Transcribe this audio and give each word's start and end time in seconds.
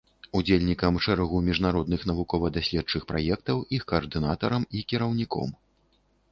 Удзельнікам 0.37 0.95
шэрагу 1.07 1.41
міжнародных 1.49 2.07
навукова-даследчых 2.13 3.07
праектаў, 3.13 3.57
іх 3.81 3.87
каардынатарам 3.95 4.69
і 4.77 4.85
кіраўніком. 4.93 5.49